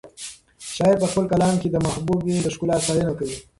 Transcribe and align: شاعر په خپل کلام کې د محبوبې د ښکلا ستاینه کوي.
شاعر 0.75 0.95
په 1.01 1.07
خپل 1.11 1.25
کلام 1.31 1.55
کې 1.61 1.67
د 1.71 1.75
محبوبې 1.85 2.35
د 2.41 2.47
ښکلا 2.53 2.75
ستاینه 2.83 3.13
کوي. 3.19 3.37